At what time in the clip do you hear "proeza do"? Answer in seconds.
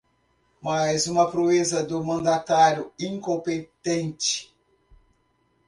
1.29-2.03